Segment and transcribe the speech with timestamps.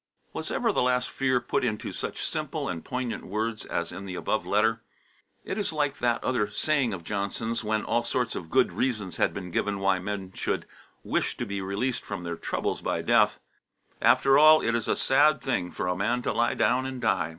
[0.33, 4.15] Was ever the last fear put into such simple and poignant words as in the
[4.15, 4.81] above letter?
[5.43, 9.31] It is like that other saying of Johnson's, when all sorts of good reasons had
[9.31, 10.65] been given why men should
[11.03, 13.39] wish to be released from their troubles by death,
[14.01, 17.29] "After all, it is a sad thing for a man to lie down and die."